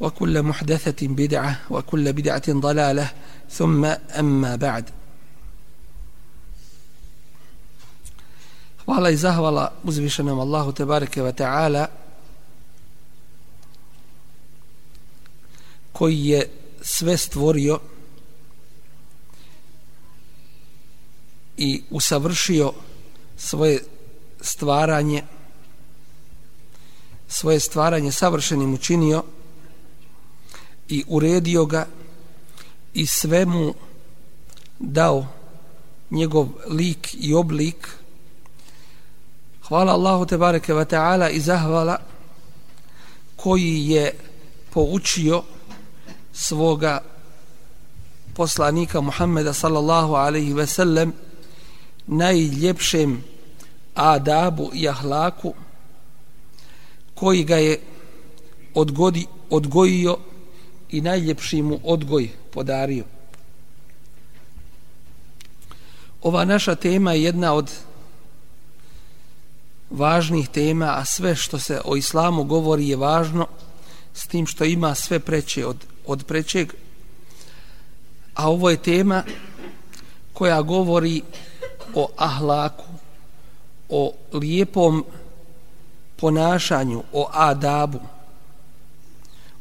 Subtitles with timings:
[0.00, 3.10] وكل محدثة بدعة وكل بدعة ضلالة
[3.50, 3.84] ثم
[4.18, 4.84] أما بعد
[8.86, 11.86] Hvala i zahvala uzvišenom Allahu Tebareke wa ta'ala
[15.92, 16.48] koji je
[16.82, 17.78] sve stvorio
[21.56, 22.72] i usavršio
[23.36, 23.80] svoje
[24.40, 25.22] stvaranje
[27.28, 29.22] svoje stvaranje savršenim učinio
[30.89, 31.87] i uredio ga
[32.93, 33.73] i svemu
[34.79, 35.27] dao
[36.11, 37.89] njegov lik i oblik.
[39.67, 41.97] Hvala Allahu te bareke ve taala i zahvala
[43.35, 44.13] koji je
[44.73, 45.43] poučio
[46.33, 47.01] svoga
[48.35, 51.13] poslanika Muhammeda sallallahu alaihi ve sellem
[52.07, 53.23] najljepšem
[53.95, 55.53] adabu i ahlaku
[57.15, 57.79] koji ga je
[58.73, 60.17] odgodi, odgojio
[60.89, 63.03] i najljepši mu odgoj podario.
[66.21, 67.71] Ova naša tema je jedna od
[69.89, 73.47] važnih tema, a sve što se o islamu govori je važno,
[74.13, 76.73] s tim što ima sve preće od, od prećeg.
[78.33, 79.23] A ovo je tema
[80.33, 81.21] koja govori
[81.95, 82.85] o ahlaku,
[83.89, 85.05] o lijepom
[86.15, 87.99] ponašanju, o adabu,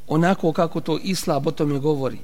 [0.09, 2.19] onako kako to islam o tome govori.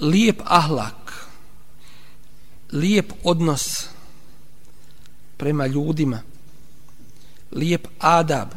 [0.00, 1.26] Lijep ahlak,
[2.72, 3.86] lijep odnos
[5.36, 6.22] prema ljudima,
[7.52, 8.48] lijep adab,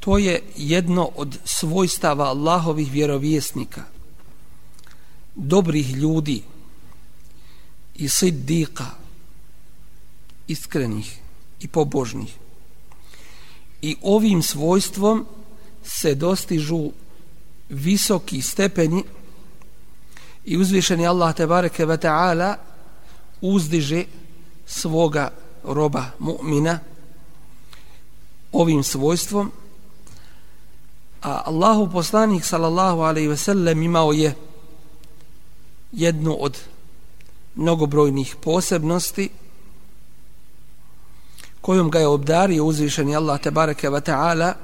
[0.00, 3.84] to je jedno od svojstava Allahovih vjerovjesnika,
[5.34, 6.42] dobrih ljudi
[7.94, 8.86] i siddiqa,
[10.48, 11.18] iskrenih
[11.60, 12.39] i pobožnih
[13.82, 15.26] i ovim svojstvom
[15.82, 16.90] se dostižu
[17.68, 19.04] visoki stepeni
[20.44, 22.56] i uzvišeni Allah te bareke ve taala
[23.40, 24.04] uzdiže
[24.66, 25.30] svoga
[25.64, 26.78] roba mu'mina
[28.52, 29.52] ovim svojstvom.
[31.22, 34.34] A Allahu poslanik sallallahu alejhi ve sellem imao je
[35.92, 36.58] jednu od
[37.54, 39.28] mnogobrojnih posebnosti
[41.60, 44.54] kojom ga je obdario uzvišeni Allah te bareke ve taala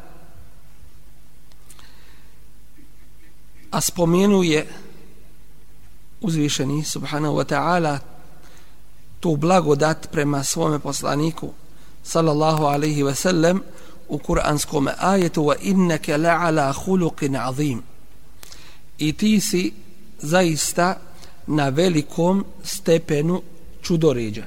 [3.71, 4.67] a spomenuje
[6.21, 7.99] uzvišeni subhanahu wa ta'ala
[9.21, 11.53] tu blagodat prema svome poslaniku
[12.03, 13.63] sallallahu alaihi ve sellem
[14.09, 17.83] u kuranskom ajetu wa inneke la'ala khuluqin azim.
[18.99, 19.73] I ti si
[20.19, 20.97] zaista
[21.47, 23.43] na velikom stepenu
[23.83, 24.45] čudoređa.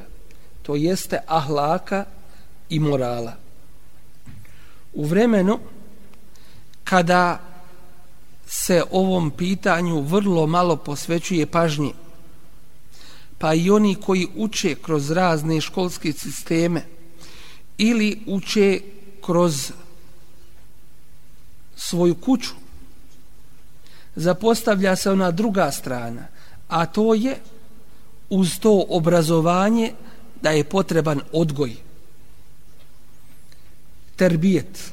[0.61, 2.05] To jeste ahlaka
[2.69, 3.34] i morala.
[4.94, 5.59] U vremenu
[6.84, 7.40] kada
[8.47, 11.94] se ovom pitanju vrlo malo posvećuje pažnje,
[13.38, 16.85] pa i oni koji uče kroz razne školske sisteme
[17.78, 18.81] ili uče
[19.25, 19.72] kroz
[21.75, 22.51] svoju kuću,
[24.16, 26.27] zapostavlja se ona druga strana,
[26.68, 27.38] a to je
[28.30, 29.94] uz to obrazovanje
[30.42, 31.88] da je potreban odgoj
[34.19, 34.92] terbijet.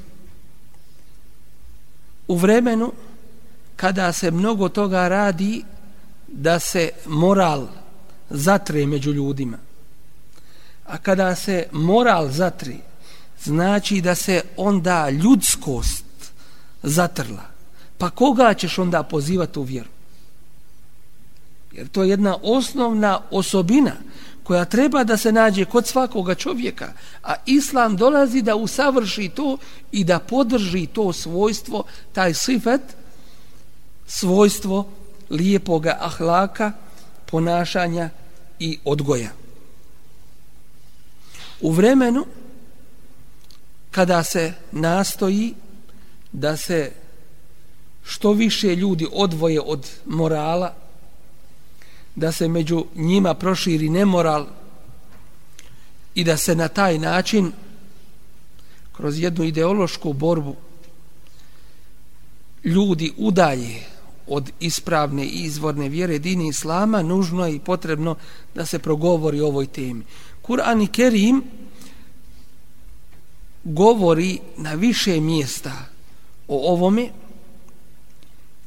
[2.28, 2.92] U vremenu
[3.76, 5.64] kada se mnogo toga radi
[6.28, 7.66] da se moral
[8.30, 9.58] zatre među ljudima.
[10.86, 12.78] A kada se moral zatri
[13.42, 16.04] znači da se onda ljudskost
[16.82, 17.42] zatrla.
[17.98, 19.88] Pa koga ćeš onda pozivati u vjeru?
[21.72, 23.92] Jer to je jedna osnovna osobina
[24.46, 29.58] koja treba da se nađe kod svakoga čovjeka, a islam dolazi da usavrši to
[29.92, 32.80] i da podrži to svojstvo, taj sifet,
[34.06, 34.88] svojstvo
[35.30, 36.72] lijepoga ahlaka,
[37.26, 38.10] ponašanja
[38.58, 39.30] i odgoja.
[41.60, 42.26] U vremenu
[43.90, 45.54] kada se nastoji
[46.32, 46.92] da se
[48.04, 50.74] što više ljudi odvoje od morala,
[52.16, 54.46] da se među njima proširi nemoral
[56.14, 57.52] i da se na taj način
[58.92, 60.56] kroz jednu ideološku borbu
[62.64, 63.80] ljudi udalje
[64.26, 68.16] od ispravne i izvorne vjere dini islama, nužno je i potrebno
[68.54, 70.04] da se progovori o ovoj temi.
[70.42, 71.42] Kur'an i Kerim
[73.64, 75.72] govori na više mjesta
[76.48, 77.08] o ovome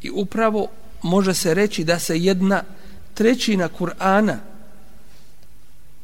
[0.02, 0.68] i upravo
[1.04, 2.64] može se reći da se jedna
[3.20, 4.38] trećina Kur'ana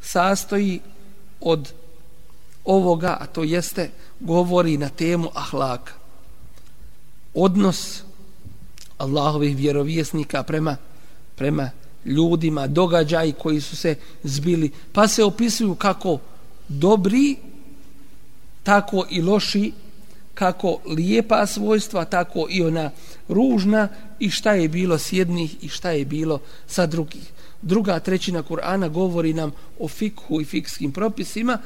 [0.02, 0.80] sastoji
[1.42, 1.74] od
[2.66, 3.90] ovoga, a to jeste
[4.20, 5.94] govori na temu ahlaka.
[7.34, 8.04] Odnos
[8.98, 10.78] Allahovih vjerovjesnika prema,
[11.36, 11.70] prema
[12.06, 16.20] ljudima, događaji koji su se zbili, pa se opisuju kako
[16.68, 17.38] dobri,
[18.64, 19.72] tako i loši,
[20.36, 22.92] kako lijepa svojstva, tako i ona
[23.28, 23.88] ružna
[24.20, 27.32] i šta je bilo s jednih i šta je bilo sa drugih.
[27.62, 31.58] Druga trećina Kur'ana govori nam o fikhu i fikskim propisima,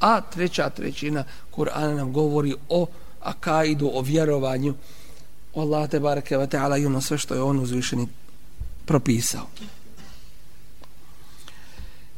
[0.00, 1.24] a treća trećina
[1.56, 2.86] Kur'ana nam govori o
[3.20, 4.74] akaidu, o vjerovanju
[5.54, 8.08] o Allah te bareke ve taala i ono sve što je on uzvišeni
[8.84, 9.46] propisao.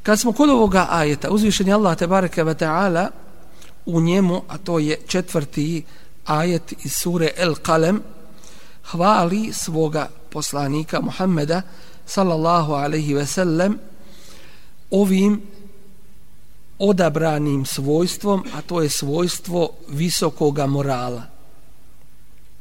[0.03, 3.11] Kad smo kod ovoga ajeta, uzvišeni Allah te bareke ve taala
[3.87, 5.85] u njemu, a to je četvrti
[6.25, 8.03] ajet iz sure El Kalem,
[8.85, 11.63] hvali svoga poslanika Muhammeda
[12.07, 13.79] sallallahu alaihi ve sellem
[14.91, 15.43] ovim
[16.79, 21.23] odabranim svojstvom, a to je svojstvo visokoga morala,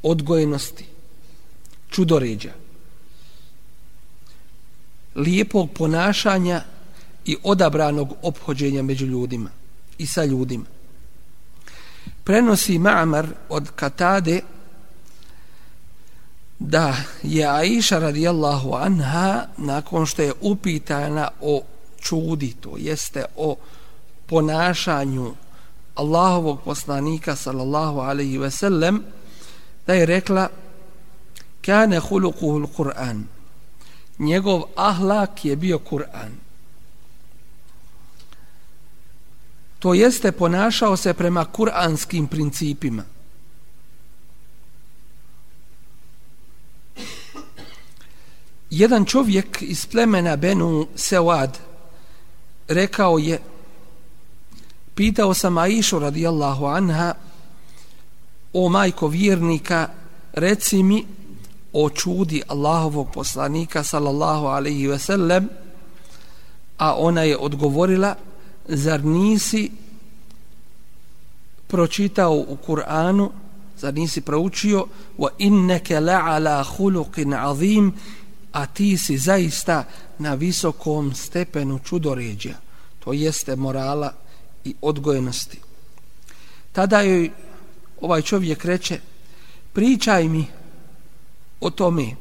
[0.04, 0.86] odgojenosti,
[1.90, 2.54] čudoređa,
[5.16, 6.64] lijepog ponašanja
[7.26, 9.50] i odabranog obhođenja među ljudima
[9.98, 10.66] i sa ljudima.
[12.24, 14.42] Prenosi Ma'mar od Katade
[16.60, 21.62] da je Aisha radijallahu anha nakon što je upitana o
[22.02, 23.56] čudi, to jeste o
[24.26, 25.36] ponašanju
[25.96, 29.04] Allahovog poslanika sallallahu alaihi ve sellem
[29.88, 30.50] da je rekla
[31.62, 33.24] kane hulukuhul Kur'an.
[34.20, 36.49] Njegov ahlak je bio Kur'an.
[39.80, 43.04] To jeste ponašao se prema kuranskim principima.
[48.70, 51.50] Jedan čovjek iz plemena Benu Sewad
[52.68, 53.40] rekao je
[54.96, 57.14] pitao sam Aishu radijallahu anha
[58.54, 59.90] o majko vjernika
[60.34, 61.06] reci mi
[61.74, 65.50] o čudi Allahovog poslanika sallallahu alaihi ve sellem
[66.78, 68.16] a ona je odgovorila
[68.70, 69.72] zar nisi
[71.68, 73.30] pročitao u Kur'anu
[73.78, 74.86] zar nisi proučio
[75.18, 77.94] wa inneke la'ala hulukin azim
[78.52, 79.84] a ti si zaista
[80.20, 82.70] na visokom stepenu čudoređa
[83.00, 84.14] to jeste morala
[84.64, 85.60] i odgojenosti.
[86.72, 87.32] Tada joj
[88.02, 89.00] ovaj čovjek reče,
[89.74, 90.46] pričaj mi
[91.60, 92.16] o tome,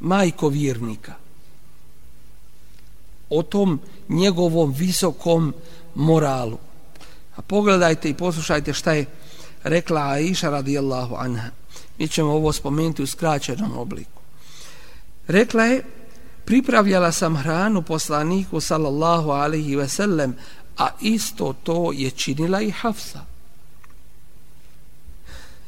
[0.00, 1.14] majko vjernika,
[3.30, 5.54] o tom njegovom visokom
[5.94, 6.58] moralu.
[7.36, 9.06] A pogledajte i poslušajte šta je
[9.62, 11.50] rekla Aisha radijallahu anha.
[11.98, 14.20] Mi ćemo ovo spomenuti u skraćenom obliku.
[15.28, 15.84] Rekla je,
[16.44, 20.36] pripravljala sam hranu poslaniku sallallahu alaihi ve sellem,
[20.78, 23.24] a isto to je činila i Hafsa.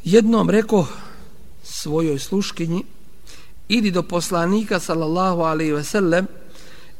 [0.04, 0.86] Jednom rekao
[1.62, 2.82] svojoj sluškinji,
[3.68, 6.26] idi do poslanika sallallahu alaihi ve sellem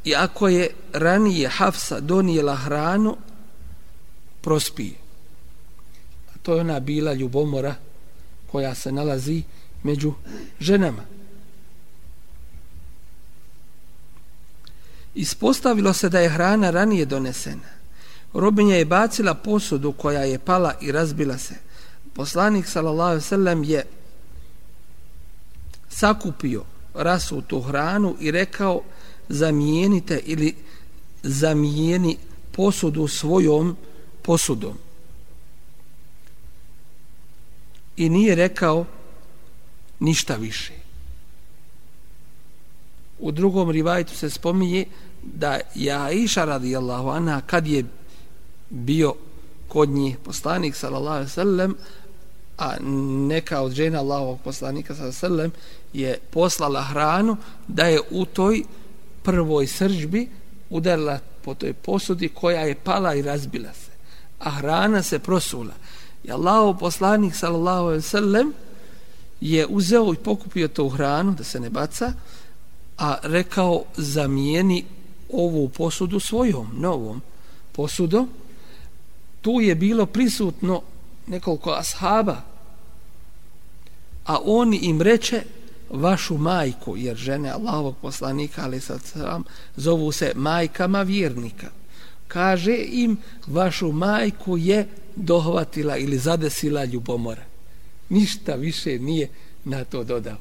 [0.06, 3.16] i ako je ranije Hafsa donijela hranu,
[4.40, 4.94] prospije.
[6.34, 7.74] A to je ona bila ljubomora
[8.46, 9.42] koja se nalazi
[9.82, 10.12] među
[10.60, 11.02] ženama.
[15.14, 17.76] Ispostavilo se da je hrana ranije donesena
[18.32, 21.54] robinja je bacila posudu koja je pala i razbila se.
[22.14, 23.20] Poslanik sallallahu
[23.64, 23.84] je
[25.88, 28.82] sakupio rasutu hranu i rekao
[29.28, 30.54] zamijenite ili
[31.22, 32.16] zamijeni
[32.52, 33.76] posudu svojom
[34.22, 34.78] posudom.
[37.96, 38.86] I nije rekao
[40.00, 40.72] ništa više.
[43.18, 44.84] U drugom rivajtu se spominje
[45.22, 47.84] da ja iša radijallahu anha kad je
[48.70, 49.14] bio
[49.68, 51.76] kod njih poslanik sallallahu alejhi ve sellem
[52.58, 52.74] a
[53.28, 55.52] neka od žena Allahovog poslanika sallallahu sa srlem
[55.92, 57.36] je poslala hranu
[57.68, 58.62] da je u toj
[59.26, 60.28] prvoj sržbi
[60.70, 63.90] udarila po toj posudi koja je pala i razbila se
[64.38, 65.74] a hrana se prosula.
[66.24, 68.52] I Allahov poslanik sallallahu alaihi sallam
[69.40, 72.12] je uzeo i pokupio tu hranu da se ne baca
[72.98, 74.84] a rekao zamijeni
[75.32, 77.22] ovu posudu svojom novom
[77.72, 78.28] posudom.
[79.40, 80.82] Tu je bilo prisutno
[81.26, 82.42] nekoliko ashaba
[84.26, 85.42] a on im reče
[85.90, 89.44] vašu majku jer žene Allahovog poslanika ali sad sam
[89.76, 91.66] zovu se majkama vjernika.
[92.28, 93.16] Kaže im
[93.46, 97.56] vašu majku je dohvatila ili zadesila ljubomora
[98.08, 99.28] ništa više nije
[99.64, 100.36] na to dodao.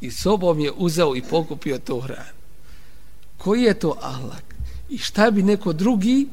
[0.00, 2.38] I sobom je uzeo i pokupio to hranu.
[3.38, 4.44] Koji je to ahlak?
[4.90, 6.28] I šta bi neko drugi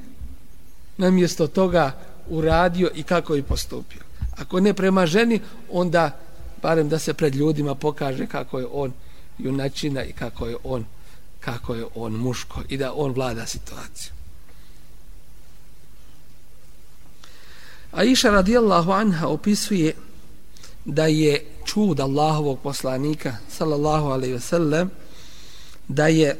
[0.98, 1.98] namjesto toga
[2.30, 4.02] uradio i kako je postupio.
[4.38, 5.40] Ako ne prema ženi,
[5.72, 6.20] onda
[6.62, 8.94] barem da se pred ljudima pokaže kako je on
[9.38, 10.86] junačina i kako je on
[11.40, 14.12] kako je on muško i da on vlada situaciju.
[17.92, 19.96] A iša radijallahu anha opisuje
[20.86, 24.90] da je čud Allahovog poslanika sallallahu alaihi ve sellem
[25.88, 26.38] da je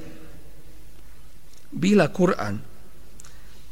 [1.72, 2.60] bila Kur'an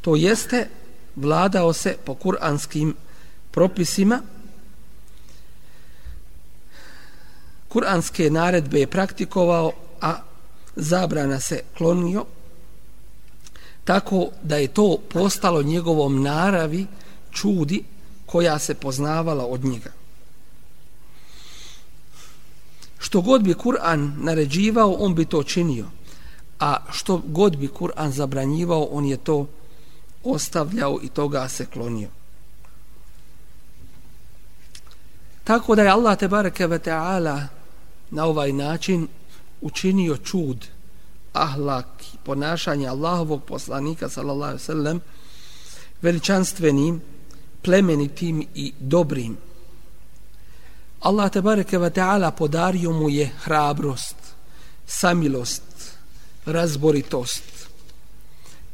[0.01, 0.67] to jeste
[1.15, 2.95] vladao se po kuranskim
[3.51, 4.21] propisima
[7.69, 9.71] kuranske naredbe je praktikovao
[10.01, 10.15] a
[10.75, 12.25] zabrana se klonio
[13.83, 16.87] tako da je to postalo njegovom naravi
[17.31, 17.83] čudi
[18.25, 19.91] koja se poznavala od njega
[22.99, 25.85] što god bi Kur'an naređivao on bi to činio
[26.59, 29.47] a što god bi Kur'an zabranjivao on je to
[30.23, 32.09] ostavljao i toga se klonio.
[35.43, 37.47] Tako da je Allah te bareke ve taala
[38.11, 39.07] na ovaj način
[39.61, 40.67] učinio čud
[41.33, 41.85] ahlak
[42.23, 45.01] ponašanja ponašanje Allahovog poslanika sallallahu alejhi ve sellem
[46.01, 47.01] veličanstvenim,
[47.61, 49.37] plemenitim i dobrim.
[50.99, 54.15] Allah te bareke ve taala podario mu je hrabrost,
[54.87, 55.63] samilost,
[56.45, 57.43] razboritost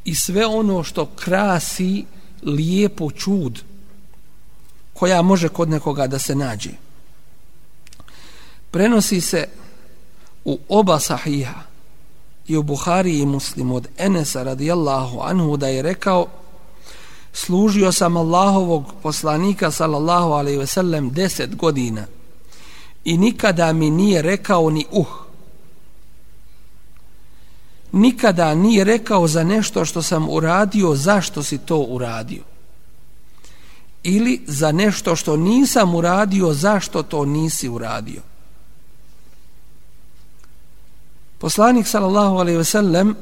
[0.04, 2.04] i sve ono što krasi
[2.42, 3.62] lijepo čud
[4.92, 6.70] koja može kod nekoga da se nađe.
[8.74, 9.48] Prenosi se
[10.44, 11.60] u oba sahiha
[12.46, 16.26] i u Buhari i Muslim od Enesa radijallahu anhu da je rekao
[17.32, 22.06] služio sam Allahovog poslanika sallallahu alaihi ve sellem deset godina
[23.04, 25.06] i nikada mi nije rekao ni uh.
[27.92, 32.42] Nikada nije rekao za nešto što sam uradio zašto si to uradio?
[34.02, 38.33] Ili za nešto što nisam uradio zašto to nisi uradio?
[41.38, 43.16] Poslanik sallallahu alejhi ve sellem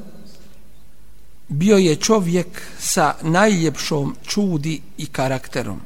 [1.49, 5.81] bio je čovjek sa najljepšom čudi i karakterom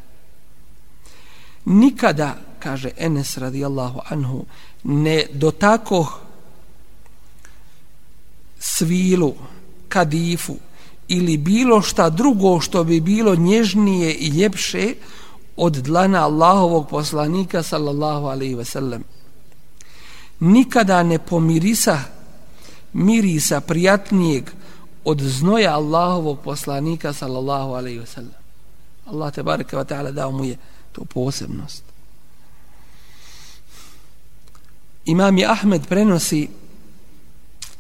[1.67, 4.45] nikada kaže Enes radijallahu anhu
[4.85, 6.19] ne dotako
[8.59, 9.35] svilu,
[9.89, 10.57] kadifu
[11.09, 14.95] ili bilo šta drugo što bi bilo nježnije i ljepše
[15.57, 19.05] od dlana Allahovog poslanika sallallahu alaihi ve sellem.
[20.41, 21.99] Nikada ne pomirisa
[22.97, 24.51] mirisa prijatnijeg
[25.05, 28.41] od znoja Allahovog poslanika sallallahu alaihi ve sellem.
[29.07, 30.57] Allah te bareke wa ta'ala dao mu je
[30.93, 31.83] to posebnost.
[35.05, 36.49] Imam Ahmed prenosi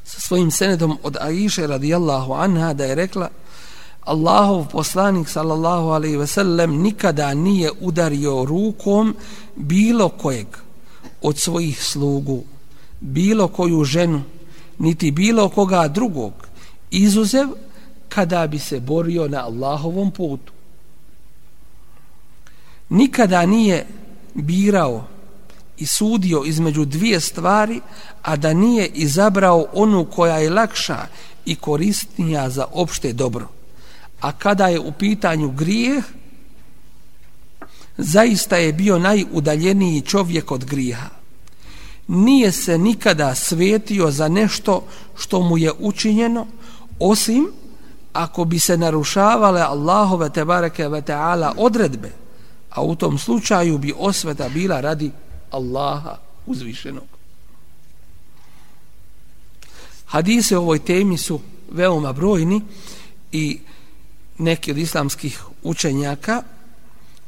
[0.04, 3.28] sa svojim senedom od Aisha radijallahu anha da je rekla
[4.00, 9.16] Allahov poslanik sallallahu alaihi ve sellem nikada nije udario rukom
[9.56, 10.46] bilo kojeg
[11.22, 12.44] od svojih slugu,
[13.00, 14.22] bilo koju ženu,
[14.78, 16.32] niti bilo koga drugog,
[16.90, 17.48] izuzev
[18.08, 20.52] kada bi se borio na Allahovom putu.
[22.88, 23.86] Nikada nije
[24.34, 25.04] birao
[25.78, 27.80] i sudio između dvije stvari,
[28.22, 31.06] a da nije izabrao onu koja je lakša
[31.44, 33.48] i koristnija za opšte dobro.
[34.20, 36.04] A kada je u pitanju grijeh,
[37.96, 41.15] zaista je bio najudaljeniji čovjek od grijeha.
[42.08, 44.84] Nije se nikada svetio za nešto
[45.16, 46.46] što mu je učinjeno,
[46.98, 47.46] osim
[48.12, 52.12] ako bi se narušavale Allahove tebareke ve ta'ala odredbe,
[52.70, 55.10] a u tom slučaju bi osveta bila radi
[55.50, 57.04] Allaha uzvišenog.
[60.06, 62.62] Hadise o ovoj temi su veoma brojni
[63.32, 63.60] i
[64.38, 66.42] neki od islamskih učenjaka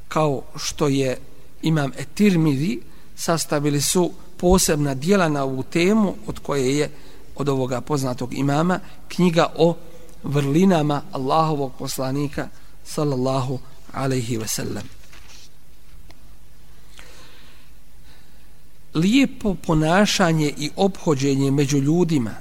[0.09, 1.19] kao što je
[1.63, 2.81] imam Etirmidi
[3.17, 6.91] sastavili su posebna dijela na ovu temu od koje je
[7.37, 9.77] od ovoga poznatog imama knjiga o
[10.23, 12.49] vrlinama Allahovog poslanika
[12.85, 13.59] sallallahu
[13.93, 14.89] alaihi ve sellem.
[18.95, 22.35] Lijepo ponašanje i obhođenje među ljudima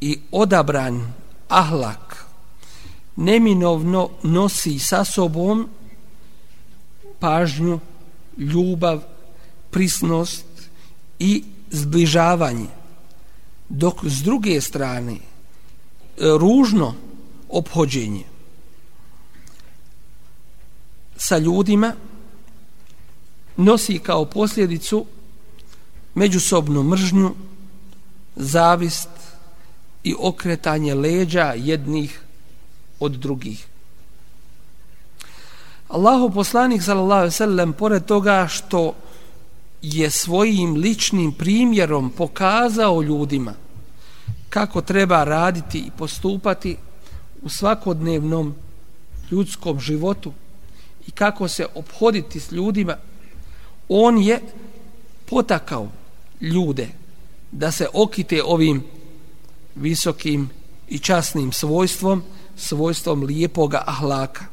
[0.00, 1.12] i odabran
[1.48, 2.26] ahlak
[3.16, 5.68] neminovno nosi sa sobom
[7.18, 7.80] pažnju,
[8.38, 9.02] ljubav,
[9.70, 10.44] prisnost
[11.20, 12.66] i zbližavanje.
[13.68, 15.18] Dok s druge strane e,
[16.38, 16.94] ružno
[17.48, 18.24] obhođenje
[21.16, 21.92] sa ljudima
[23.56, 25.06] nosi kao posljedicu
[26.14, 27.34] međusobnu mržnju,
[28.36, 29.08] zavist
[30.04, 32.20] i okretanje leđa jednih
[33.00, 33.66] od drugih.
[35.88, 38.94] Allahu poslanik sallallahu alejhi ve sellem pored toga što
[39.82, 43.54] je svojim ličnim primjerom pokazao ljudima
[44.50, 46.76] kako treba raditi i postupati
[47.42, 48.54] u svakodnevnom
[49.30, 50.32] ljudskom životu
[51.08, 52.96] i kako se obhoditi s ljudima,
[53.88, 54.40] on je
[55.26, 55.88] potakao
[56.40, 56.88] ljude
[57.52, 58.84] da se okite ovim
[59.74, 60.50] visokim
[60.88, 62.22] i časnim svojstvom,
[62.56, 64.44] svojstvom lijepoga ahlaka.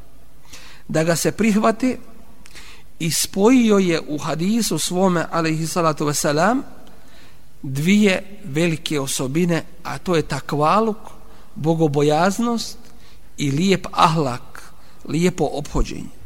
[0.88, 1.98] Da ga se prihvate
[2.98, 6.60] i spojio je u hadisu svome, alaihi salatu wasalam,
[7.62, 10.96] dvije velike osobine, a to je takvaluk,
[11.54, 12.78] bogobojaznost
[13.36, 14.72] i lijep ahlak,
[15.08, 16.18] lijepo obhođenje.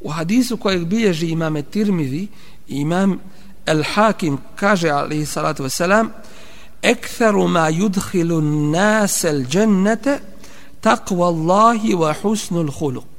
[0.00, 2.28] U hadisu kojeg bilježi imame Tirmidhi,
[2.68, 3.18] imam
[3.66, 6.08] El Hakim kaže, alaihi salatu wasalam,
[6.82, 10.18] ektharu ma yudhilu nasel džennete
[10.80, 13.15] takva Allahi wa husnul huluk.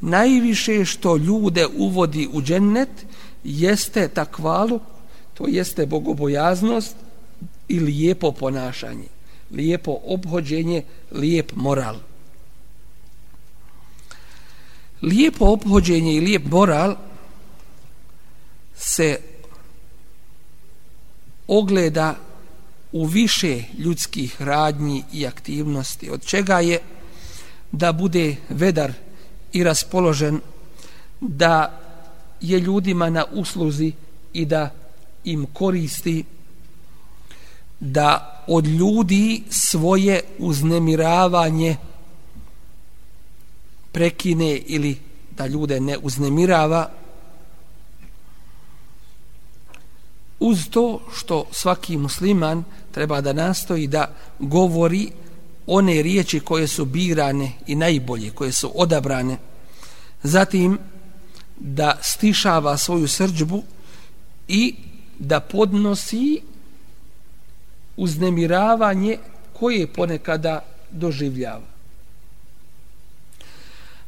[0.00, 2.88] Najviše što ljude uvodi u džennet
[3.44, 4.80] jeste takvalu,
[5.34, 6.96] to jeste bogobojaznost
[7.68, 9.08] i lijepo ponašanje,
[9.50, 11.96] lijepo obhođenje, lijep moral.
[15.02, 16.96] Lijepo obhođenje i lijep moral
[18.76, 19.18] se
[21.46, 22.16] ogleda
[22.92, 26.78] u više ljudskih radnji i aktivnosti, od čega je
[27.72, 28.92] da bude vedar
[29.52, 30.40] i raspoložen,
[31.20, 31.80] da
[32.40, 33.92] je ljudima na usluzi
[34.32, 34.70] i da
[35.24, 36.24] im koristi,
[37.80, 41.76] da od ljudi svoje uznemiravanje
[43.92, 44.98] prekine ili
[45.36, 46.90] da ljude ne uznemirava,
[50.40, 55.10] uz to što svaki musliman treba da nastoji da govori
[55.72, 59.36] one riječi koje su birane i najbolje, koje su odabrane,
[60.22, 60.78] zatim
[61.58, 63.62] da stišava svoju srđbu
[64.48, 64.74] i
[65.18, 66.40] da podnosi
[67.96, 69.18] uznemiravanje
[69.52, 71.70] koje ponekada doživljava.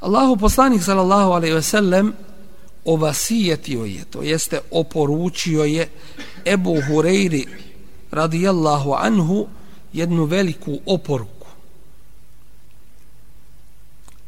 [0.00, 2.12] Allahu poslanik sallallahu alejhi ve sellem
[2.84, 5.88] ovasijetio je, to jeste oporučio je
[6.44, 7.46] Ebu Hureyri
[8.10, 9.46] radijallahu anhu
[9.92, 11.41] jednu veliku oporuku.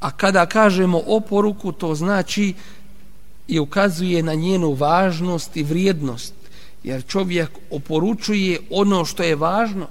[0.04, 2.54] A kada kažemo oporuku, to znači
[3.48, 6.34] i ukazuje na njenu važnost i vrijednost,
[6.82, 9.86] jer čovjek oporučuje ono što je važno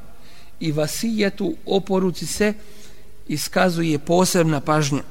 [0.59, 2.53] i vasijetu oporuci se
[3.27, 5.01] iskazuje posebna pažnja.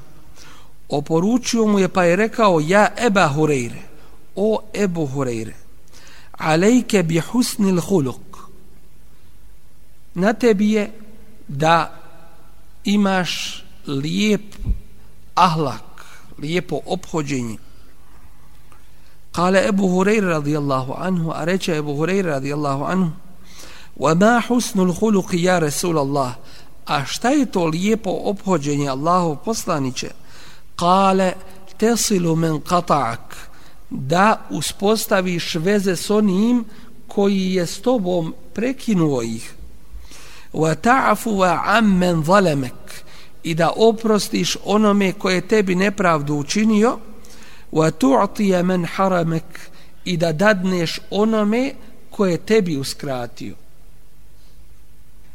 [0.89, 3.83] Oporučio mu je pa je rekao ja Eba Hureyre
[4.35, 5.53] o Ebu Hureyre
[6.31, 8.37] alejke bi husnil huluk.
[10.15, 10.91] Na tebi je
[11.47, 11.99] da
[12.83, 14.55] imaš lijep
[15.35, 16.05] ahlak
[16.39, 17.57] lijepo obhođenje
[19.31, 23.11] kale Ebu Hureyre radijallahu anhu a reče Ebu Hureyre radijallahu anhu
[23.99, 26.31] وَمَا حُسْنُ الْخُلُقِ يَا رَسُولَ اللَّهِ
[26.85, 30.09] a šta je to lijepo obhođenje Allahu poslaniće?
[30.75, 31.33] Kale
[31.77, 33.35] tesilu men kata'ak
[33.89, 36.65] da uspostaviš veze s onim
[37.07, 39.53] koji je s tobom prekinuo ih.
[40.53, 42.82] Wa ta'fu wa ammen zalamak
[43.43, 46.99] i da oprostiš onome koje tebi nepravdu učinio
[47.71, 49.69] wa tu'ti man haramak
[50.05, 51.73] i da dadneš onome
[52.09, 53.55] koje tebi uskratio.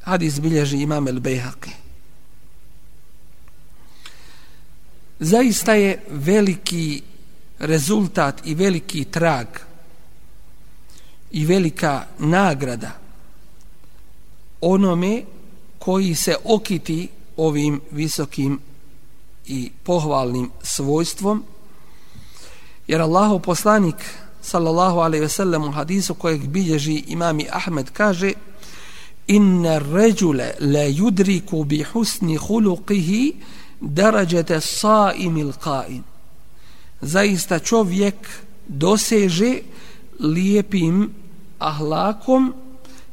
[0.03, 1.89] Hadis bilježi imam el-Bejhaqi
[5.21, 7.03] zaista je veliki
[7.59, 9.47] rezultat i veliki trag
[11.31, 12.91] i velika nagrada
[14.61, 15.23] onome
[15.79, 18.59] koji se okiti ovim visokim
[19.47, 21.45] i pohvalnim svojstvom
[22.89, 23.97] jer Allahu poslanik
[24.43, 28.33] sallallahu alejhi ve sellem u hadisu kojeg bilježi imami Ahmed kaže
[29.27, 33.35] inna rajula la yudriku bi husni khuluqihi
[33.81, 36.03] darajata as-sa'imil qain.
[37.01, 38.15] Zaista čovjek
[38.69, 39.59] doseže
[40.21, 41.11] lijepim
[41.59, 42.55] ahlakom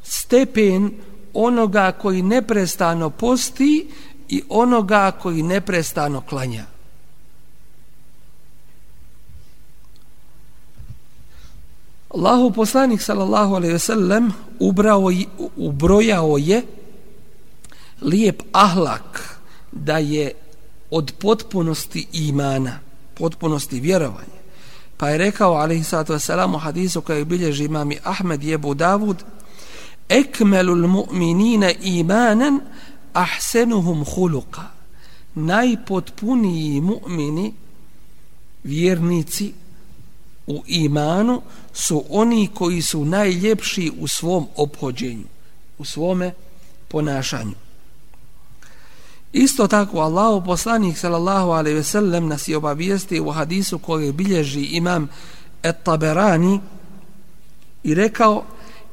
[0.02, 0.90] stepen
[1.34, 3.88] onoga koji neprestano posti
[4.28, 6.64] i onoga koji neprestano klanja.
[12.08, 15.10] Allahu poslanik sallallahu alejhi ve sellem ubrao
[15.56, 16.62] ubrojao je
[18.02, 19.38] lijep ahlak
[19.72, 20.32] da je
[20.90, 22.78] od potpunosti imana,
[23.14, 24.36] potpunosti vjerovanja.
[24.96, 29.16] Pa je rekao alejhi salatu vesselam u hadisu koji bilježi imam Ahmed i Abu Davud
[30.08, 32.60] ekmelul mu'minina imanan
[33.16, 34.62] ahsenuhum huluqa
[35.34, 37.52] najpotpuniji mu'mini
[38.64, 39.52] vjernici
[40.46, 45.24] u imanu su oni koji su najljepši u svom obhođenju,
[45.78, 46.32] u svome
[46.88, 47.54] ponašanju.
[49.32, 54.64] Isto tako Allahu poslanik sallallahu alejhi ve sellem nas je obavijestio u hadisu koji bilježi
[54.64, 55.08] imam
[55.62, 56.60] Et-Taberani
[57.82, 58.44] i rekao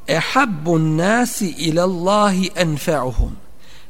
[0.08, 3.43] ehabbu nasi ila Allahi anfa'uhum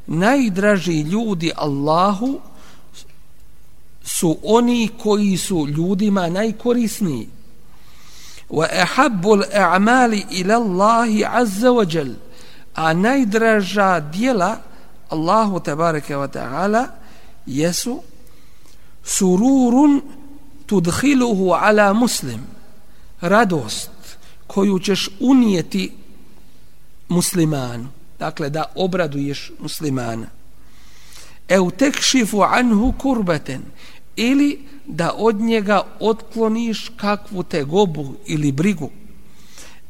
[0.07, 2.39] najdraži ljudi Allahu
[4.03, 7.29] su oni koji su ljudima najkorisniji.
[8.49, 12.09] Wa ahabbu al-a'mali ila Allahi azza wa jal.
[12.75, 14.57] A najdraža djela
[15.09, 16.87] Allahu tebareke wa ta'ala
[17.45, 18.01] jesu
[19.03, 20.01] sururun
[20.65, 22.41] tudkhiluhu ala muslim.
[23.21, 23.91] Radost
[24.47, 25.91] koju ćeš unijeti
[27.09, 30.27] muslimanu dakle da obraduješ muslimana.
[31.47, 33.61] Eu tekšifu anhu kurbeten.
[34.15, 38.89] Ili da od njega otkloniš kakvu te gobu ili brigu.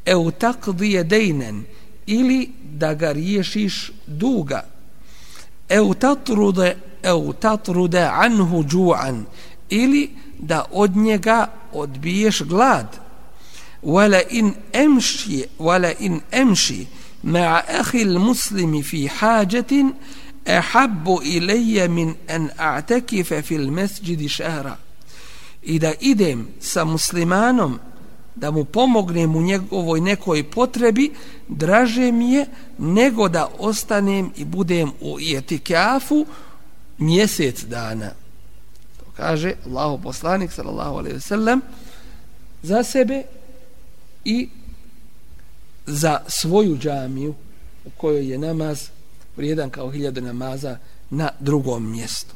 [0.04, 1.64] Eu takdije dejnen
[2.06, 4.64] ili da ga riješiš duga.
[5.68, 9.24] Eu tatrude eu tatrude anhu džu'an.
[9.68, 12.86] Ili da od njega odbiješ glad.
[13.82, 16.86] Wala in emši wala in emši
[17.23, 19.93] مع أخي المسلم في حاجة
[20.47, 24.77] أحب إلي من أن أعتكف في المسجد شهرا
[25.63, 27.79] إذا إدم سمسلمانم
[28.39, 31.11] da mu pomognem u njegovoj nekoj potrebi,
[31.47, 32.45] draže mi je
[32.77, 36.25] nego da ostanem i budem u etikafu
[36.97, 38.11] mjesec dana.
[38.97, 41.61] To kaže Allahu poslanik sallallahu alejhi ve sellem
[42.63, 43.23] za sebe
[44.25, 44.49] i
[45.86, 47.34] za svoju džamiju
[47.84, 48.88] u kojoj je namaz
[49.36, 50.78] vrijedan kao hiljadu namaza
[51.10, 52.34] na drugom mjestu.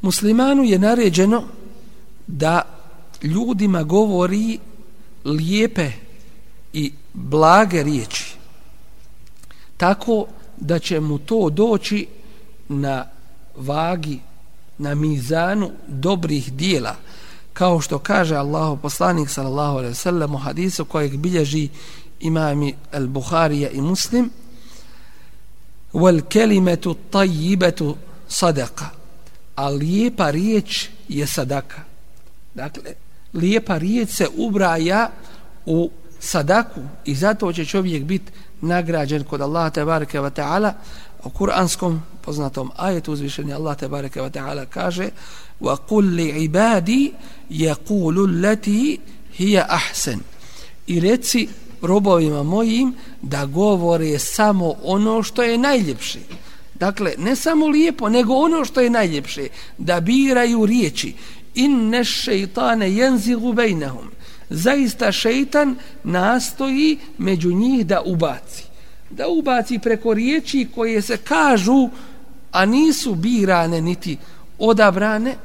[0.00, 1.44] Muslimanu je naređeno
[2.26, 2.62] da
[3.22, 4.58] ljudima govori
[5.24, 5.90] lijepe
[6.72, 8.36] i blage riječi
[9.76, 12.06] tako da će mu to doći
[12.68, 13.06] na
[13.56, 14.18] vagi
[14.78, 16.96] na mizanu dobrih dijela
[17.52, 21.68] kao što kaže Allahu poslanik sallallahu alejhi ve sellem u hadisu kojeg bilježi
[22.20, 24.30] imami al-Buharija i Muslim
[25.92, 27.94] wal kalimatu tayyibatu
[28.28, 28.86] sadaqa.
[29.56, 31.92] A lijepa riječ je sadaka
[32.54, 32.82] dakle
[33.34, 35.10] lijepa riječ se ubraja
[35.66, 40.74] u sadaku i zato će čovjek biti nagrađen kod Allaha tebareke ve taala
[41.24, 45.08] u kuranskom poznatom ajetu uzvišeni Allah te bareke ve taala kaže
[45.60, 47.12] wa qul li ibadi
[47.50, 48.98] yaqulu allati
[49.36, 50.20] hiya ahsan.
[50.86, 51.48] I reci
[51.82, 56.18] robovima mojim da govore samo ono što je najljepše.
[56.74, 61.14] Dakle ne samo lijepo nego ono što je najljepše da biraju riječi.
[61.54, 64.10] Inne šeitane jenzigu bejnahum
[64.50, 68.71] zaista šeitan nastoji među njih da ubaci
[69.16, 71.88] da ubaci preko riječi koje se kažu
[72.52, 74.16] a nisu birane niti
[74.58, 75.36] odabrane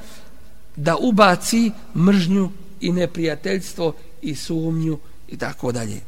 [0.76, 2.50] da ubaci mržnju
[2.82, 6.02] i neprijateljstvo i sumnju i tako dalje.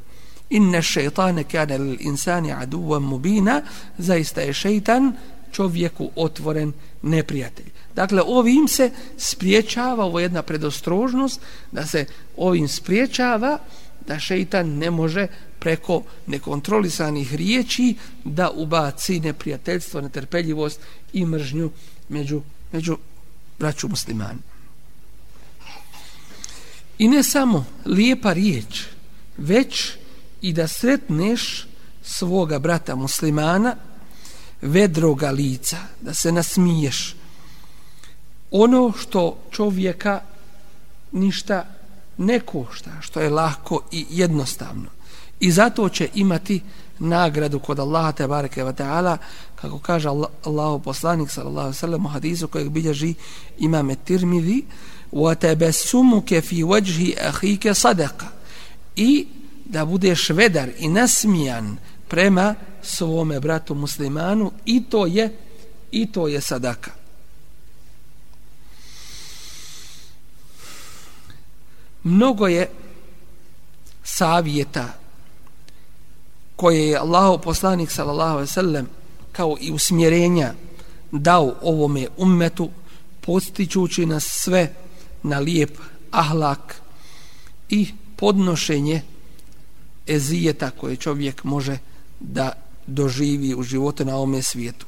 [0.49, 3.61] Inne šeitane kane lil insani aduvan mubina,
[3.97, 5.13] zaista je šeitan
[5.51, 7.71] čovjeku otvoren neprijatelj.
[7.95, 11.41] Dakle, ovim se spriječava, ovo jedna predostrožnost,
[11.71, 12.05] da se
[12.37, 13.57] ovim spriječava
[14.09, 15.27] da šeitan ne može
[15.59, 20.81] preko nekontrolisanih riječi da ubaci neprijateljstvo, netrpeljivost
[21.13, 21.69] i mržnju
[22.09, 22.41] među,
[22.71, 22.97] među
[23.59, 24.39] braću muslimani.
[26.97, 28.83] I ne samo lijepa riječ,
[29.37, 29.91] već
[30.41, 31.67] i da sretneš
[32.01, 33.75] svoga brata muslimana
[34.61, 37.15] vedroga lica, da se nasmiješ.
[38.51, 40.21] Ono što čovjeka
[41.11, 41.78] ništa
[42.19, 44.89] ne košta, što je lahko i jednostavno.
[45.39, 46.61] I zato će imati
[46.99, 49.17] nagradu kod Allaha te bareke ve taala
[49.55, 50.09] kako kaže
[50.43, 53.13] Allahu poslanik sallallahu alejhi ve sellem u hadisu kojeg bilježi
[53.57, 54.63] Imam Tirmizi
[55.11, 58.27] wa tabassumuka fi wajhi akhika sadaqa
[58.95, 59.27] i
[59.65, 61.77] da budeš vedar i nasmijan
[62.07, 65.37] prema svome bratu muslimanu i to je
[65.91, 66.91] i to je sadaka
[72.03, 72.69] mnogo je
[74.03, 74.93] savjeta
[76.55, 78.87] koje je Allahu poslanik sallallahu alejhi ve sellem
[79.31, 80.53] kao i usmjerenja
[81.11, 82.69] dao ovome ummetu
[83.21, 84.73] postičući nas sve
[85.23, 85.77] na lijep
[86.11, 86.81] ahlak
[87.69, 89.01] i podnošenje
[90.07, 91.77] ezijeta koje čovjek može
[92.19, 92.53] da
[92.87, 94.85] doživi u životu na ovome svijetu.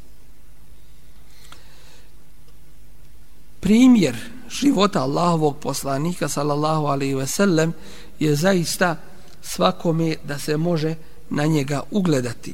[3.61, 4.15] Primjer
[4.49, 7.73] života Allahovog poslanika sallallahu alaihi ve sellem
[8.19, 8.95] je zaista
[9.41, 10.95] svakome da se može
[11.29, 12.53] na njega ugledati.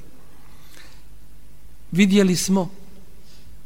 [1.92, 2.70] Vidjeli smo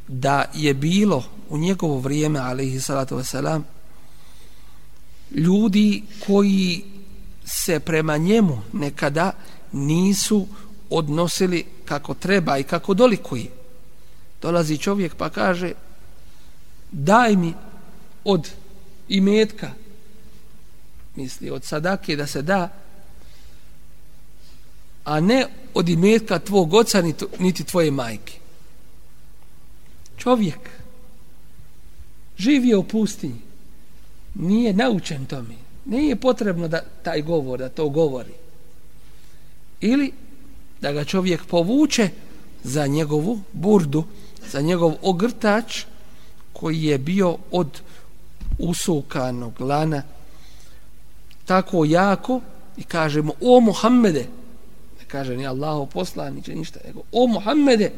[0.08, 3.62] da je bilo u njegovo vrijeme, alaihi salatu wasalam,
[5.32, 6.84] ljudi koji
[7.45, 9.32] se prema njemu nekada
[9.71, 10.47] nisu
[10.89, 13.47] odnosili kako treba i kako dolikuje.
[14.41, 15.73] Dolazi čovjek pa kaže
[16.91, 17.54] daj mi
[18.23, 18.49] od
[19.10, 19.71] imetka
[21.15, 22.69] misli od sadake da se da
[25.04, 27.04] a ne od imetka tvog oca
[27.39, 28.34] niti tvoje majke.
[30.17, 30.69] Čovjek
[32.38, 33.41] živio u pustinji,
[34.36, 38.34] nije naučen tome, nije potrebno da taj govor, da to govori.
[39.82, 40.12] Ili
[40.82, 42.10] da ga čovjek povuče
[42.63, 44.04] za njegovu burdu,
[44.51, 45.84] za njegov ogrtač
[46.62, 47.82] koji je bio od
[48.60, 50.04] usukanog lana
[51.45, 52.41] tako jako
[52.78, 54.28] i kažemo o Muhammede,
[55.08, 57.91] kaže ni Allahu poslaniće ništa nego o Muhammede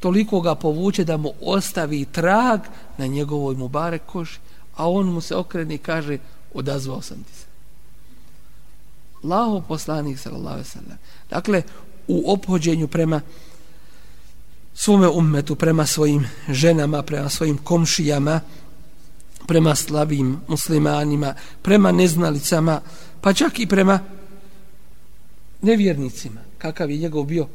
[0.00, 2.60] toliko ga povuče da mu ostavi trag
[2.98, 4.38] na njegovoj mubare koži
[4.76, 6.18] a on mu se okrene i kaže
[6.54, 7.46] odazvao sam ti se.
[9.24, 10.98] Allaho poslanik sallallahu alejhi ve sellem.
[11.30, 11.62] Dakle
[12.08, 13.20] u ophođenju prema
[14.76, 18.40] svome ummetu prema svojim ženama prema svojim komšijama
[19.46, 22.80] prema slabim muslimanima prema neznalicama
[23.20, 24.00] pa čak i prema
[25.62, 27.46] nevjernicima kakav je njegov bio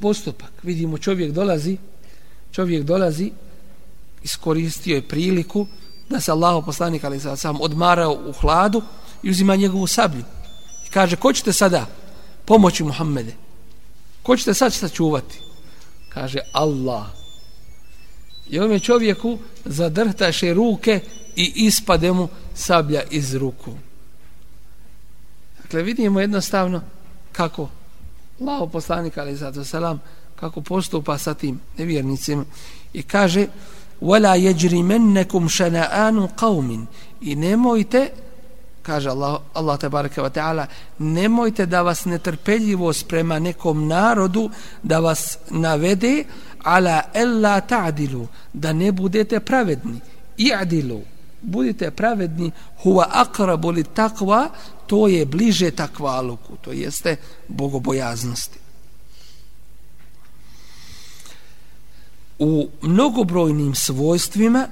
[0.00, 0.50] postupak.
[0.62, 1.76] Vidimo čovjek dolazi
[2.52, 3.30] čovjek dolazi
[4.22, 5.66] iskoristio je priliku
[6.08, 8.82] da se Allah poslanik ali sad sam odmarao u hladu
[9.22, 10.24] i uzima njegovu sablju.
[10.86, 11.86] I kaže ko ćete sada
[12.44, 13.32] pomoći Muhammede?
[14.22, 15.49] Ko ćete sad sačuvati
[16.09, 17.05] kaže Allah
[18.49, 20.99] i ovome čovjeku zadrhtaše ruke
[21.35, 23.71] i ispade mu sablja iz ruku
[25.61, 26.81] Dakle, vidimo jednostavno
[27.31, 27.69] kako
[28.41, 30.01] Allaho poslanik, ali zato selam,
[30.35, 32.45] kako postupa sa tim nevjernicima
[32.93, 33.47] i kaže
[34.01, 36.85] وَلَا يَجْرِمَنَّكُمْ شَنَآنُ قَوْمٍ
[37.21, 38.09] i nemojte
[38.82, 40.66] kaže Allah, Allah tabaraka wa ta'ala
[40.98, 44.50] nemojte da vas netrpeljivost prema nekom narodu
[44.82, 46.24] da vas navede
[46.62, 50.00] ala ella ta'dilu da ne budete pravedni
[50.36, 51.00] i'dilu
[51.42, 52.50] budite pravedni
[52.82, 54.48] huwa aqrabu li taqwa
[54.90, 57.16] to je bliže takvaluku, to jeste
[57.48, 58.58] bogobojaznosti.
[62.38, 64.66] U mnogobrojnim svojstvima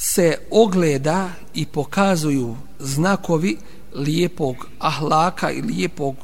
[0.00, 3.58] se ogleda i pokazuju znakovi
[3.94, 6.16] lijepog ahlaka i lijepog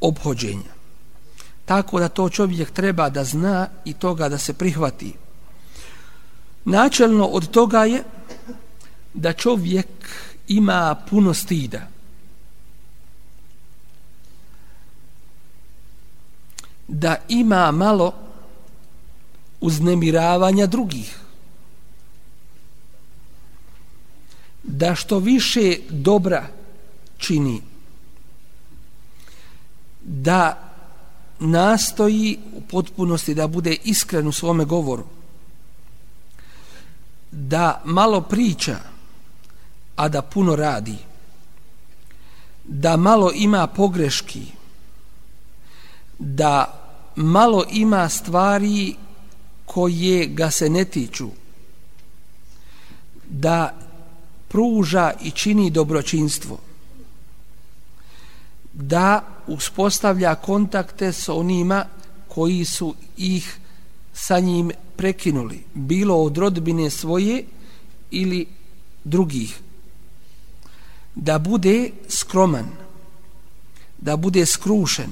[0.00, 0.72] obhođenja.
[1.64, 5.14] Tako da to čovjek treba da zna i toga da se prihvati.
[6.64, 8.02] Načelno od toga je
[9.14, 9.88] da čovjek
[10.48, 11.88] ima puno stida.
[16.88, 18.14] Da ima malo
[19.60, 21.20] uznemiravanja drugih.
[24.62, 26.46] Da što više dobra
[27.18, 27.62] čini.
[30.00, 30.72] Da
[31.38, 35.04] nastoji u potpunosti da bude iskren u svome govoru.
[37.30, 38.76] Da malo priča
[40.00, 40.96] a da puno radi
[42.64, 44.42] da malo ima pogreški
[46.18, 46.80] da
[47.16, 48.94] malo ima stvari
[49.66, 51.28] koje ga se ne tiču
[53.28, 53.79] da
[54.50, 56.58] pruža i čini dobročinstvo.
[58.72, 61.84] Da uspostavlja kontakte s onima
[62.28, 63.58] koji su ih
[64.12, 67.44] sa njim prekinuli bilo od rodbine svoje
[68.10, 68.46] ili
[69.04, 69.60] drugih.
[71.14, 72.66] Da bude skroman
[73.98, 75.10] da bude skrušen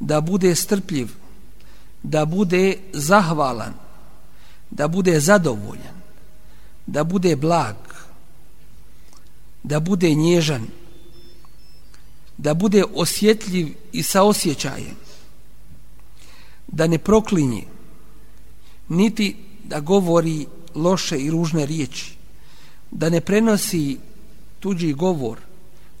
[0.00, 1.08] da bude strpljiv
[2.02, 3.74] da bude zahvalan
[4.70, 5.98] da bude zadovoljan
[6.88, 7.87] da bude blag
[9.62, 10.66] da bude nježan
[12.38, 14.94] da bude osjetljiv i saosjećajen
[16.66, 17.64] da ne proklinje
[18.88, 22.14] niti da govori loše i ružne riječi
[22.90, 23.98] da ne prenosi
[24.60, 25.38] tuđi govor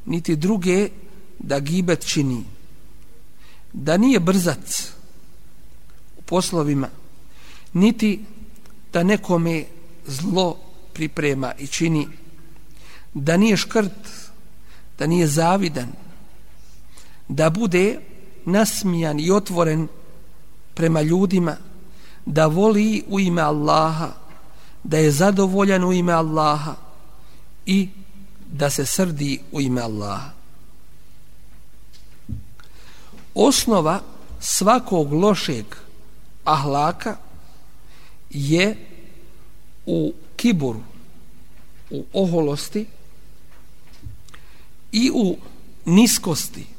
[0.06, 0.88] niti druge
[1.38, 2.44] da gibet čini
[3.72, 4.92] da nije brzac
[6.16, 6.88] u poslovima
[7.72, 8.24] niti
[8.92, 9.64] da nekome
[10.06, 10.56] zlo
[10.92, 12.08] priprema i čini
[13.22, 14.30] da nije škrt
[14.98, 15.92] da nije zavidan
[17.28, 18.00] da bude
[18.44, 19.88] nasmijan i otvoren
[20.74, 21.56] prema ljudima
[22.26, 24.08] da voli u ime Allaha
[24.84, 26.74] da je zadovoljan u ime Allaha
[27.66, 27.88] i
[28.52, 30.30] da se srdi u ime Allaha.
[33.34, 34.00] Osnova
[34.40, 35.64] svakog lošeg
[36.44, 37.16] ahlaka
[38.30, 38.76] je
[39.86, 40.80] u kiburu
[41.90, 42.86] u oholosti
[44.92, 45.36] i u
[45.84, 46.78] niskosti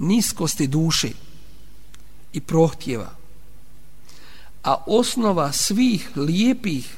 [0.00, 1.08] niskosti duše
[2.32, 3.10] i prohtjeva.
[4.62, 6.96] A osnova svih lijepih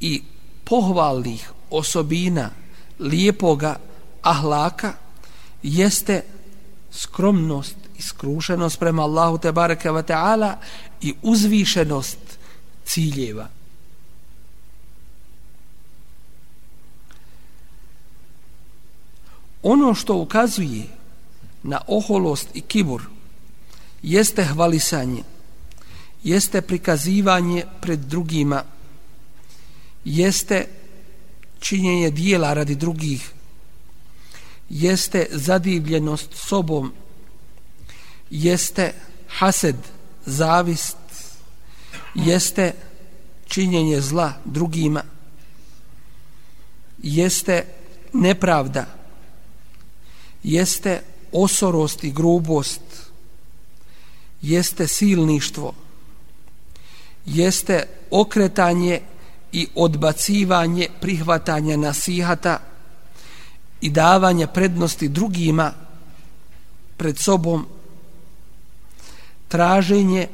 [0.00, 0.22] i
[0.64, 2.50] pohvalnih osobina
[2.98, 3.76] lijepoga
[4.22, 4.92] ahlaka
[5.62, 6.22] jeste
[6.92, 10.58] skromnost i skrušenost prema Allahu te bareke ve taala
[11.00, 12.18] i uzvišenost
[12.84, 13.48] ciljeva.
[19.64, 20.84] Ono što ukazuje
[21.62, 23.02] na oholost i kibur
[24.02, 25.22] jeste hvalisanje
[26.24, 28.62] jeste prikazivanje pred drugima
[30.04, 30.66] jeste
[31.60, 33.30] činjenje dijela radi drugih
[34.70, 36.92] jeste zadivljenost sobom
[38.30, 38.92] jeste
[39.28, 39.76] hased
[40.26, 40.96] zavist
[42.14, 42.72] jeste
[43.48, 45.02] činjenje zla drugima
[47.02, 47.64] jeste
[48.12, 49.03] nepravda
[50.44, 51.02] jeste
[51.32, 52.80] osorost i grubost
[54.42, 55.74] jeste silništvo
[57.26, 59.00] jeste okretanje
[59.52, 62.58] i odbacivanje prihvatanja nasihata
[63.80, 65.72] i davanje prednosti drugima
[66.96, 67.66] pred sobom
[69.48, 70.28] traženje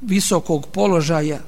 [0.00, 1.38] visokog položaja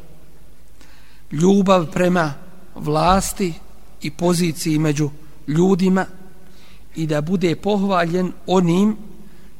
[1.33, 2.35] ljubav prema
[2.75, 3.55] vlasti
[4.03, 5.11] i poziciji među
[5.49, 6.07] ljudima
[6.99, 8.97] i da bude pohvaljen onim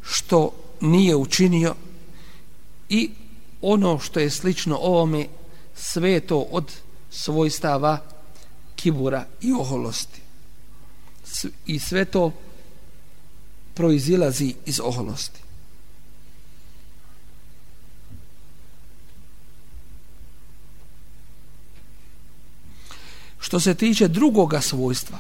[0.03, 1.75] što nije učinio
[2.89, 3.11] i
[3.63, 5.27] ono što je slično ovome
[5.75, 6.73] sve to od
[7.11, 7.99] svojstava
[8.77, 10.21] kibura i oholosti.
[11.67, 12.33] I sve to
[13.75, 15.41] proizilazi iz oholosti.
[23.39, 25.19] Što se tiče drugoga svojstva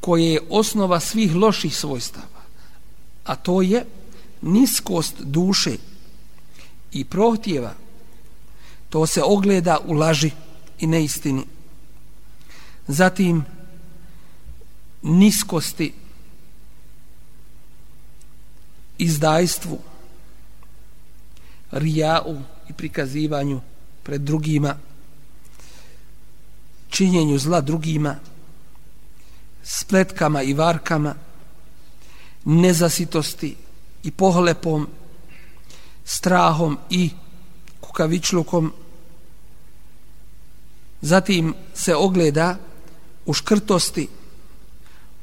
[0.00, 2.40] koje je osnova svih loših svojstava
[3.30, 3.86] a to je
[4.42, 5.76] niskost duše
[6.92, 7.74] i prohtjeva.
[8.88, 10.30] To se ogleda u laži
[10.78, 11.44] i neistini.
[12.88, 13.44] Zatim
[15.02, 15.92] niskosti
[18.98, 19.78] izdajstvu
[21.70, 23.60] rijau i prikazivanju
[24.02, 24.76] pred drugima
[26.88, 28.16] činjenju zla drugima
[29.62, 31.14] spletkama i varkama
[32.44, 33.56] nezasitosti
[34.02, 34.88] i pohlepom
[36.04, 37.10] strahom i
[37.80, 38.72] kukavičlukom.
[41.00, 42.56] Zatim se ogleda
[43.26, 44.08] u škrtosti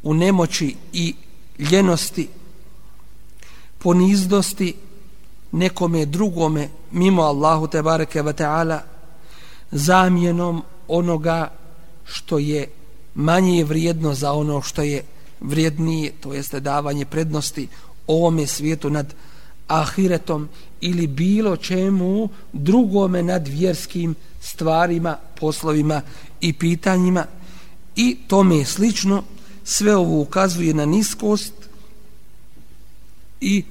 [0.03, 1.15] u nemoći i
[1.59, 2.27] ljenosti
[3.77, 4.75] ponizdosti
[5.51, 8.81] nekome drugome mimo Allahu te bareke ve taala
[9.71, 11.51] zamjenom onoga
[12.05, 12.67] što je
[13.17, 15.03] manje je vrijedno za ono što je
[15.39, 17.67] vrijednije, to jeste davanje prednosti
[18.07, 19.13] ovome svijetu nad
[19.67, 20.49] ahiretom
[20.81, 26.01] ili bilo čemu drugome nad vjerskim stvarima, poslovima
[26.41, 27.25] i pitanjima
[27.95, 29.23] i tome je slično
[29.63, 31.53] sve ovo ukazuje na niskost
[33.41, 33.63] i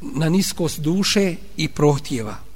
[0.00, 2.47] na niskost duše i prohtjeva.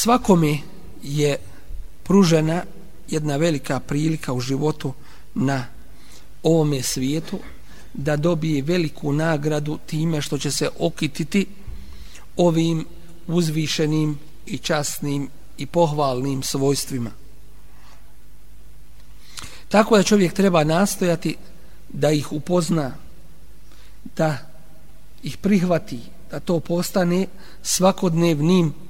[0.00, 0.58] Svakome
[1.02, 1.38] je
[2.02, 2.62] pružena
[3.08, 4.92] jedna velika prilika u životu
[5.34, 5.66] na
[6.42, 7.38] ovome svijetu
[7.94, 11.46] da dobije veliku nagradu time što će se okititi
[12.36, 12.86] ovim
[13.26, 17.10] uzvišenim i časnim i pohvalnim svojstvima.
[19.68, 21.36] Tako da čovjek treba nastojati
[21.88, 22.94] da ih upozna,
[24.16, 24.38] da
[25.22, 27.26] ih prihvati, da to postane
[27.62, 28.87] svakodnevnim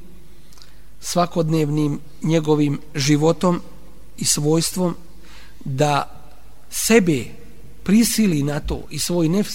[1.01, 3.61] svakodnevnim njegovim životom
[4.19, 4.97] i svojstvom
[5.65, 6.21] da
[6.71, 7.25] sebe
[7.85, 9.55] prisili na to i svoj nefs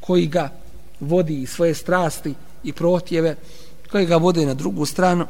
[0.00, 0.52] koji ga
[1.00, 3.36] vodi i svoje strasti i protjeve
[3.90, 5.26] koji ga vode na drugu stranu.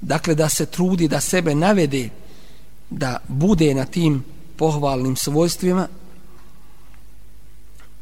[0.00, 2.08] Dakle da se trudi da sebe navede
[2.90, 4.24] da bude na tim
[4.56, 5.88] pohvalnim svojstvima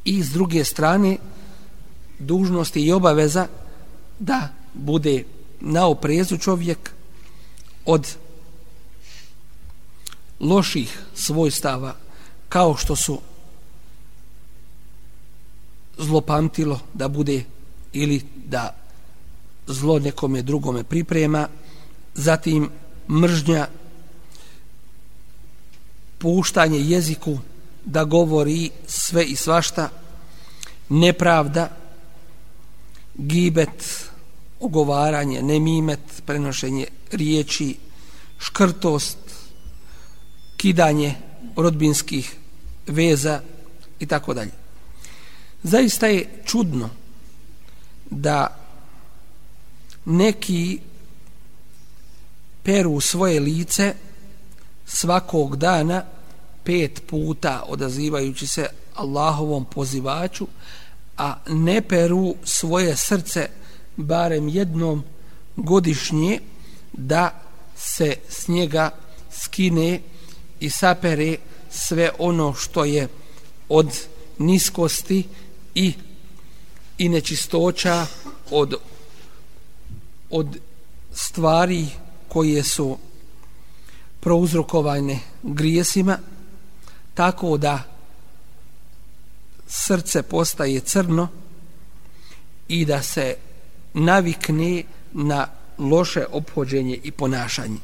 [0.04, 1.16] i s druge strane
[2.18, 3.46] dužnosti i obaveza
[4.18, 5.24] da bude
[5.60, 6.90] na oprezu čovjek
[7.86, 8.16] od
[10.40, 11.94] loših svojstava
[12.48, 13.20] kao što su
[15.98, 17.44] zlopamtilo da bude
[17.92, 18.76] ili da
[19.66, 21.48] zlo nekome drugome priprema
[22.14, 22.70] zatim
[23.08, 23.68] mržnja
[26.18, 27.38] puštanje jeziku
[27.84, 29.88] da govori sve i svašta
[30.88, 31.68] nepravda
[33.14, 34.09] gibet
[34.60, 37.76] ogovaranje, nemimet, prenošenje riječi,
[38.38, 39.18] škrtost,
[40.56, 41.14] kidanje
[41.56, 42.36] rodbinskih
[42.86, 43.40] veza
[44.00, 44.50] i tako dalje.
[45.62, 46.90] Zaista je čudno
[48.10, 48.56] da
[50.04, 50.80] neki
[52.62, 53.94] peru svoje lice
[54.86, 56.04] svakog dana
[56.64, 60.46] pet puta odazivajući se Allahovom pozivaču,
[61.16, 63.48] a ne peru svoje srce
[64.04, 65.04] barem jednom
[65.56, 66.40] godišnje
[66.92, 67.42] da
[67.76, 68.90] se s njega
[69.30, 70.00] skine
[70.60, 71.36] i sapere
[71.70, 73.08] sve ono što je
[73.68, 74.00] od
[74.38, 75.24] niskosti
[75.74, 75.92] i
[76.98, 78.06] i nečistoća
[78.50, 78.74] od
[80.30, 80.58] od
[81.12, 81.86] stvari
[82.28, 82.98] koje su
[84.20, 86.18] prouzrokovane grijesima
[87.14, 87.82] tako da
[89.66, 91.28] srce postaje crno
[92.68, 93.36] i da se
[93.94, 94.82] navikne
[95.12, 95.46] na
[95.78, 97.78] loše obhođenje i ponašanje.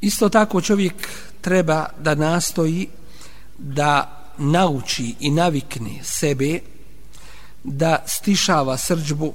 [0.00, 1.08] Isto tako čovjek
[1.40, 2.88] treba da nastoji
[3.58, 6.60] da nauči i navikne sebe
[7.64, 9.34] da stišava srđbu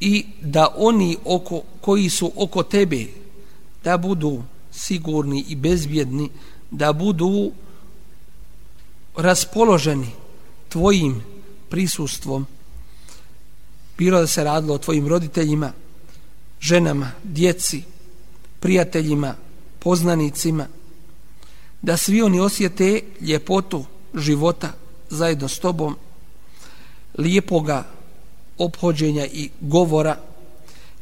[0.00, 3.06] i da oni oko, koji su oko tebe
[3.84, 4.42] da budu
[4.72, 6.30] sigurni i bezbjedni,
[6.70, 7.52] da budu
[9.18, 10.10] raspoloženi
[10.68, 11.24] tvojim
[11.68, 12.46] prisustvom.
[13.98, 15.72] Bilo da se radilo o tvojim roditeljima
[16.60, 17.82] ženama, djeci
[18.60, 19.34] prijateljima,
[19.78, 20.66] poznanicima
[21.82, 24.72] da svi oni osjete ljepotu života
[25.10, 25.96] zajedno s tobom
[27.18, 27.84] lijepoga
[28.58, 30.16] obhođenja i govora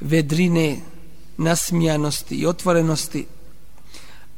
[0.01, 0.81] vedrine
[1.37, 3.27] nasmijanosti i otvorenosti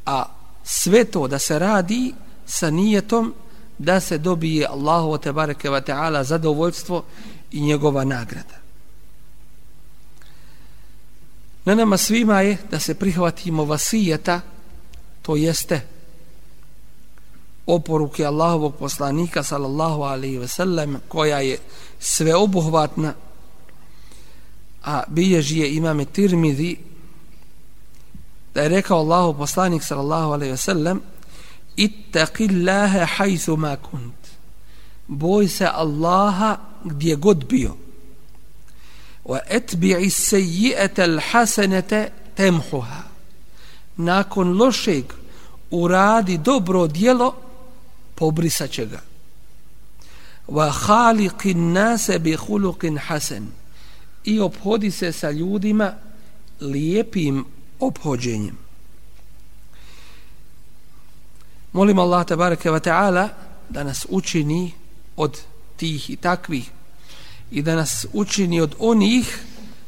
[0.05, 0.25] a
[0.63, 2.13] sve to da se radi
[2.45, 3.33] sa nijetom
[3.79, 7.03] da se dobije Allahu te bareke ve taala zadovoljstvo
[7.51, 8.59] i njegova nagrada.
[11.65, 14.41] Na nama svima je da se prihvatimo vasijeta,
[15.21, 15.81] to jeste
[17.65, 21.57] oporuke Allahovog poslanika sallallahu alaihi ve sellem koja je
[21.99, 23.13] sveobuhvatna
[24.83, 26.77] a bilježi je imame Tirmidhi
[28.53, 31.01] da je rekao Allahov poslanik sallallahu alaihi ve sellem
[31.85, 34.21] ittaqillaha haythu ma kunt.
[35.07, 37.77] Boj se Allaha gdje god bio.
[39.25, 43.03] Wa atbi'i sayyi'ata alhasanata tamhuha.
[43.97, 45.05] Nakon lošeg
[45.71, 47.35] uradi dobro djelo
[48.15, 49.01] pobrisaće ga.
[50.47, 53.47] Wa khaliqin nas bi khuluqin hasan.
[54.25, 55.93] I obhodi se sa ljudima
[56.61, 57.45] lijepim
[57.79, 58.68] obhođenjem
[61.73, 63.29] Molim Allah tabaraka wa ta'ala
[63.69, 64.71] da nas učini
[65.17, 65.37] od
[65.77, 66.71] tih i takvih
[67.51, 69.39] i da nas učini od onih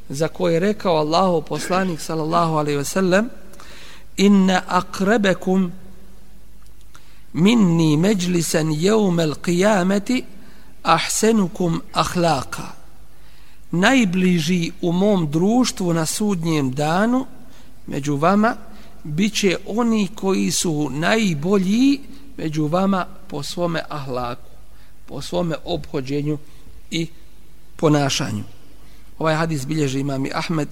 [0.10, 3.30] za koje je rekao Allahu poslanik sallallahu alaihi ve sellem
[4.18, 5.72] inna aqrabakum
[7.34, 10.24] minni međlisan jevmel qiyameti
[10.84, 12.68] ahsenukum ahlaka
[13.72, 17.26] najbliži u mom društvu na sudnjem danu
[17.88, 18.56] među vama
[19.04, 22.00] bit će oni koji su najbolji
[22.38, 24.50] među vama po svome ahlaku,
[25.06, 26.38] po svome obhođenju
[26.92, 27.08] i
[27.76, 28.44] ponašanju.
[29.20, 30.68] Ovaj hadis bilježi imami Ahmed,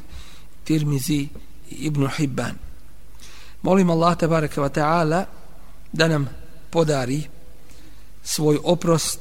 [0.63, 1.27] Tirmizi
[1.69, 2.55] i Ibn Hibban.
[3.61, 5.25] Molim Allah tabaraka wa taala
[5.91, 6.29] da nam
[6.69, 7.23] podari
[8.23, 9.19] svoj oprost,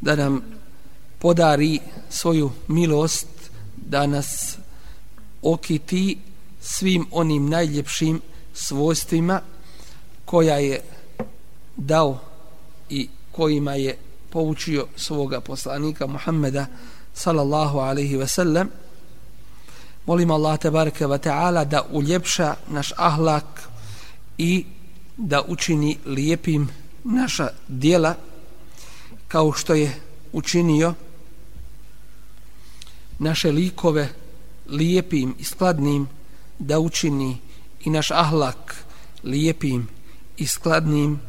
[0.00, 0.40] da nam
[1.18, 1.78] podari
[2.10, 3.28] svoju milost,
[3.76, 4.58] da nas
[5.42, 6.18] okiti
[6.60, 8.20] svim onim najljepšim
[8.54, 9.40] svojstvima
[10.24, 10.80] koja je
[11.76, 12.18] dao
[12.90, 13.98] i kojima je
[14.30, 16.66] poučio svoga poslanika Muhammeda
[17.14, 18.70] sallallahu alaihi ve sellem.
[20.06, 23.68] Molim Allah tebareke ve ta'ala da uljepša naš ahlak
[24.38, 24.64] i
[25.16, 26.68] da učini lijepim
[27.04, 28.14] naša dijela
[29.28, 30.00] kao što je
[30.32, 30.94] učinio
[33.18, 34.08] naše likove
[34.68, 36.08] lijepim i skladnim
[36.60, 37.36] da učini
[37.80, 38.84] i naš ahlak
[39.24, 39.88] lijepim
[40.36, 41.20] i skladnim.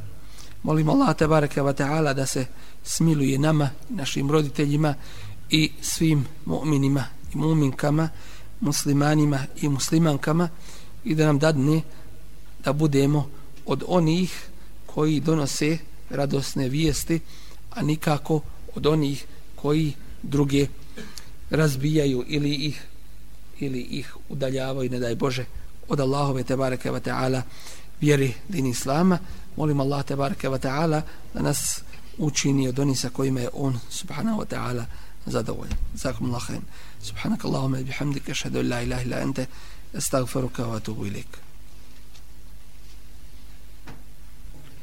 [0.63, 2.45] Molim Allah tebareke ve ta'ala da se
[2.83, 4.95] smiluje nama našim roditeljima
[5.49, 7.03] i svim mu'minima
[7.33, 8.09] i mu'minkama
[8.59, 10.49] muslimanima i muslimankama
[11.03, 11.81] i da nam dadne
[12.63, 13.29] da budemo
[13.65, 14.49] od onih
[14.85, 15.77] koji donose
[16.09, 17.19] radosne vijesti
[17.69, 18.41] a nikako
[18.75, 19.25] od onih
[19.55, 20.67] koji druge
[21.49, 22.90] razbijaju ili ih
[23.61, 25.45] ili ih udaljavaju ne daj Bože
[25.89, 27.41] od Allahove tebareke ve taala
[28.01, 29.19] vjeri din islama
[29.57, 31.01] molim Allah tebareke ve taala
[31.33, 31.83] da nas
[32.17, 34.85] učini od onih sa kojima je on subhanahu wa ta'ala
[35.25, 35.77] zadovoljan.
[35.95, 36.61] Zakum Allah khair.
[37.01, 39.45] Subhanak Allahumma bihamdika ashhadu an la ilaha illa anta
[39.97, 41.50] astaghfiruka wa atubu ilaik.